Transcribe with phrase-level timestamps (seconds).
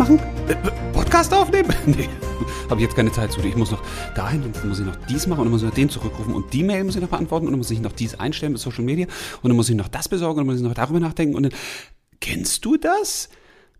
[0.00, 0.18] Machen?
[0.48, 0.54] Äh,
[0.94, 1.74] Podcast aufnehmen?
[1.84, 2.08] nee,
[2.70, 3.42] habe ich jetzt keine Zeit zu.
[3.42, 3.82] Ich muss noch
[4.14, 6.50] dahin und muss ich noch dies machen und dann muss ich noch den zurückrufen und
[6.54, 8.82] die Mail muss ich noch beantworten und dann muss ich noch dies einstellen mit Social
[8.82, 9.06] Media
[9.42, 11.42] und dann muss ich noch das besorgen und dann muss ich noch darüber nachdenken und
[11.42, 11.52] dann...
[12.18, 13.28] Kennst du das?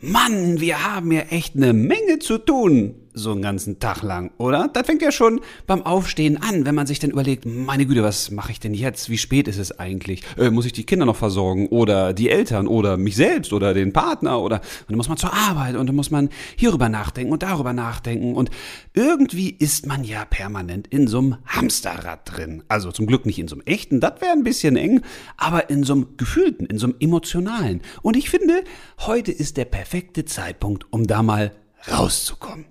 [0.00, 4.68] Mann, wir haben ja echt eine Menge zu tun so einen ganzen Tag lang, oder?
[4.72, 8.30] Das fängt ja schon beim Aufstehen an, wenn man sich dann überlegt, meine Güte, was
[8.30, 9.10] mache ich denn jetzt?
[9.10, 10.22] Wie spät ist es eigentlich?
[10.36, 13.92] Äh, muss ich die Kinder noch versorgen oder die Eltern oder mich selbst oder den
[13.92, 17.42] Partner oder und dann muss man zur Arbeit und dann muss man hierüber nachdenken und
[17.42, 18.50] darüber nachdenken und
[18.94, 22.62] irgendwie ist man ja permanent in so einem Hamsterrad drin.
[22.68, 25.02] Also zum Glück nicht in so einem echten, das wäre ein bisschen eng,
[25.36, 27.82] aber in so einem gefühlten, in so einem emotionalen.
[28.02, 28.64] Und ich finde,
[29.00, 31.52] heute ist der perfekte Zeitpunkt, um da mal
[31.90, 32.66] rauszukommen.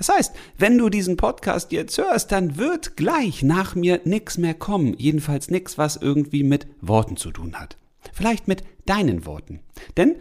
[0.00, 4.54] Das heißt, wenn du diesen Podcast jetzt hörst, dann wird gleich nach mir nichts mehr
[4.54, 4.94] kommen.
[4.96, 7.76] Jedenfalls nichts, was irgendwie mit Worten zu tun hat.
[8.14, 9.60] Vielleicht mit deinen Worten.
[9.98, 10.16] Denn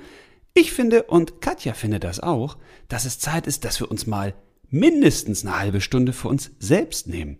[0.53, 2.57] ich finde, und Katja findet das auch,
[2.89, 4.33] dass es Zeit ist, dass wir uns mal
[4.69, 7.37] mindestens eine halbe Stunde für uns selbst nehmen.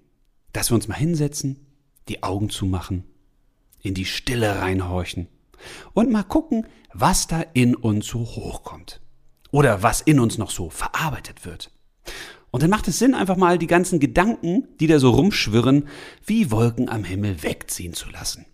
[0.53, 1.67] Dass wir uns mal hinsetzen,
[2.07, 3.03] die Augen zumachen,
[3.81, 5.27] in die Stille reinhorchen
[5.93, 9.01] und mal gucken, was da in uns so hochkommt.
[9.51, 11.69] Oder was in uns noch so verarbeitet wird.
[12.51, 15.87] Und dann macht es Sinn, einfach mal die ganzen Gedanken, die da so rumschwirren,
[16.25, 18.45] wie Wolken am Himmel wegziehen zu lassen.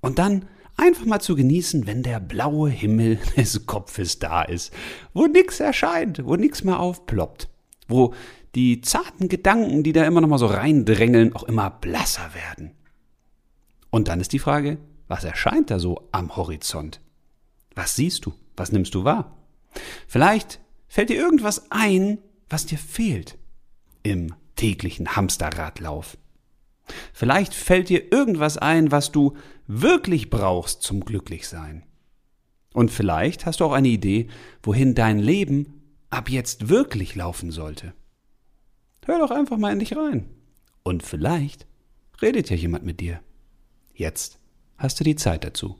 [0.00, 0.46] Und dann
[0.76, 4.72] einfach mal zu genießen, wenn der blaue Himmel des Kopfes da ist,
[5.12, 7.48] wo nichts erscheint, wo nichts mehr aufploppt,
[7.86, 8.14] wo
[8.54, 12.72] die zarten Gedanken, die da immer noch mal so reindrängeln, auch immer blasser werden.
[13.90, 17.00] Und dann ist die Frage, was erscheint da so am Horizont?
[17.74, 18.34] Was siehst du?
[18.56, 19.36] Was nimmst du wahr?
[20.06, 23.38] Vielleicht fällt dir irgendwas ein, was dir fehlt
[24.02, 26.16] im täglichen Hamsterradlauf.
[27.12, 29.36] Vielleicht fällt dir irgendwas ein, was du
[29.66, 31.84] wirklich brauchst zum Glücklichsein.
[32.72, 34.28] Und vielleicht hast du auch eine Idee,
[34.62, 37.92] wohin dein Leben ab jetzt wirklich laufen sollte.
[39.04, 40.28] Hör doch einfach mal in dich rein.
[40.82, 41.66] Und vielleicht
[42.20, 43.20] redet ja jemand mit dir.
[43.94, 44.38] Jetzt
[44.76, 45.76] hast du die Zeit dazu.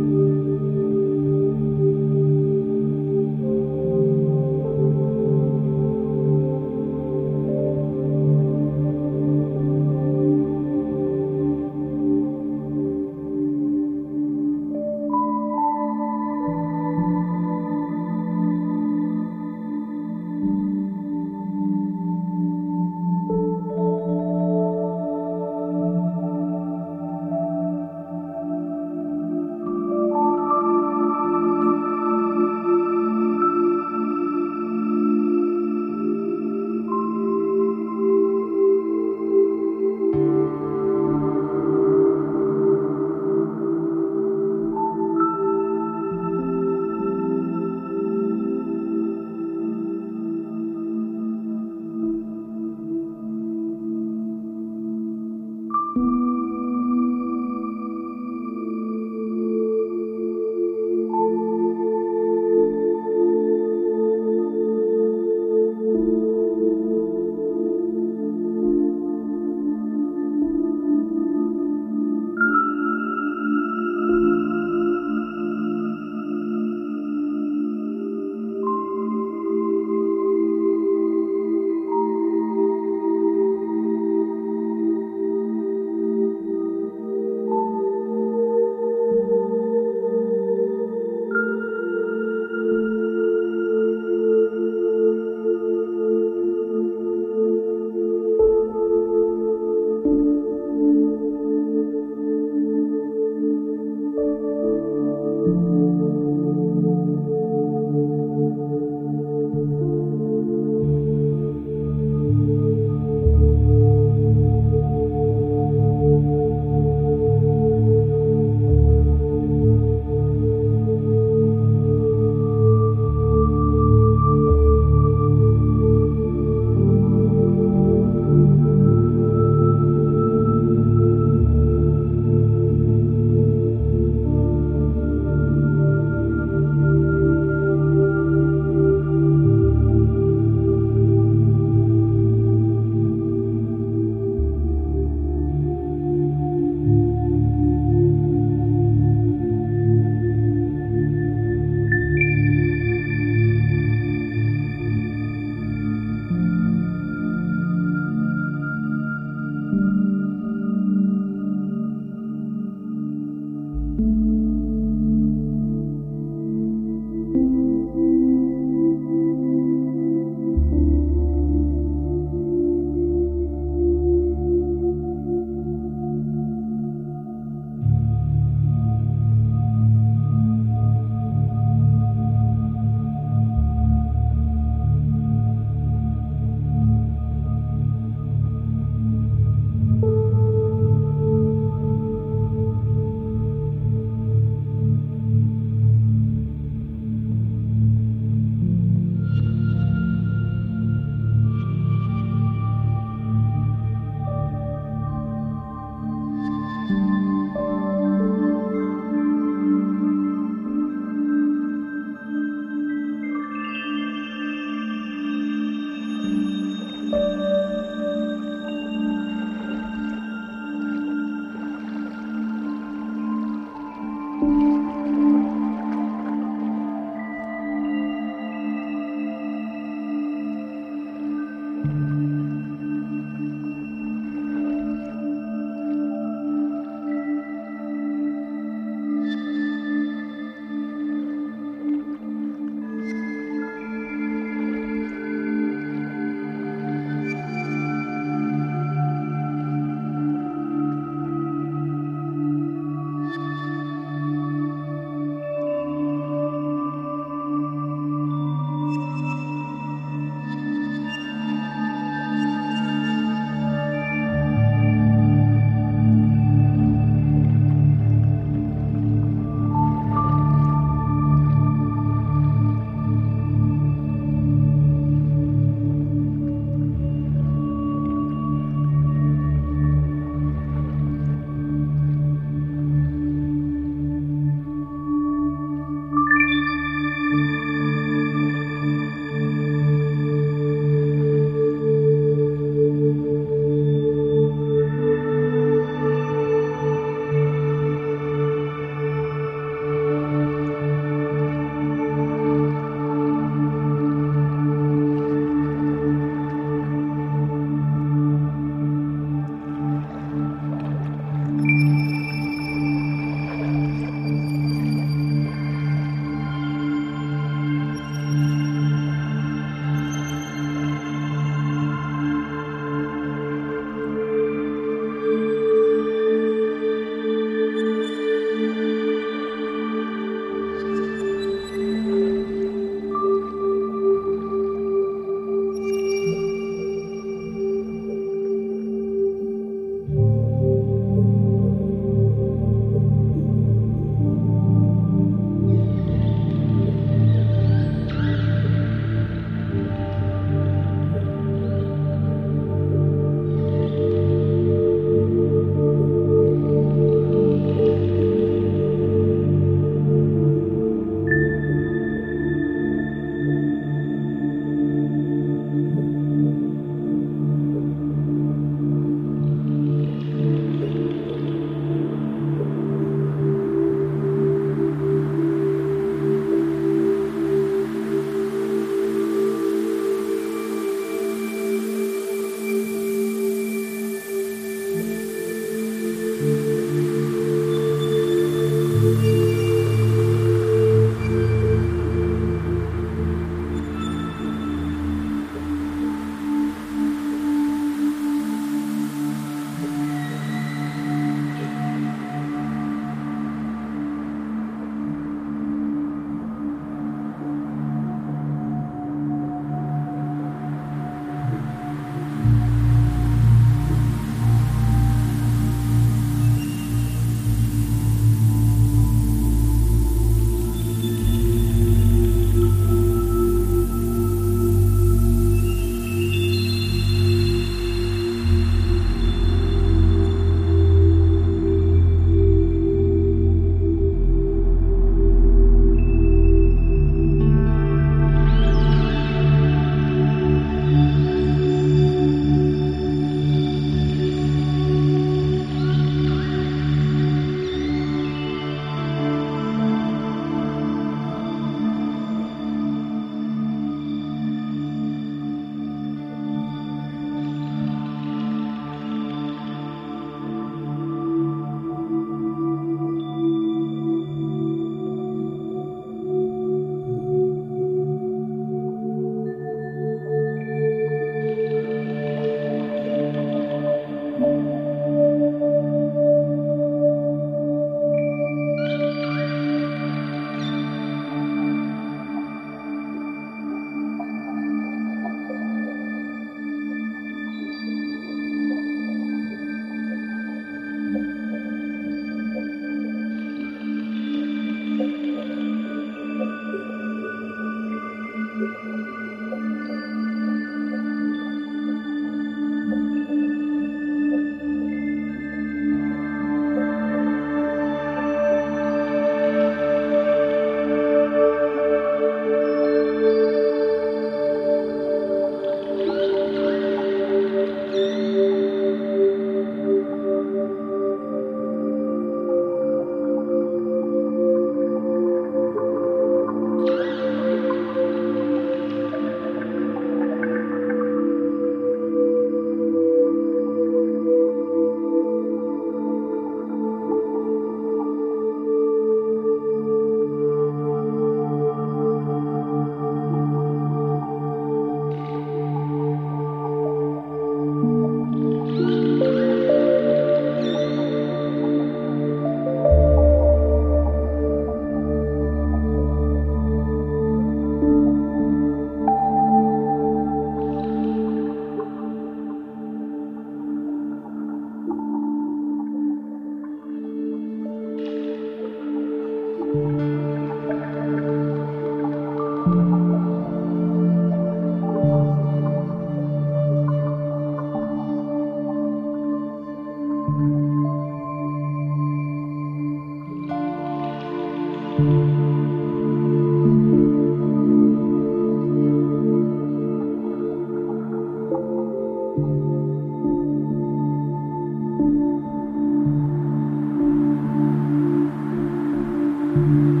[599.53, 600.00] Thank you.